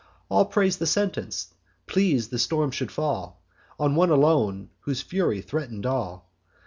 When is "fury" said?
5.03-5.41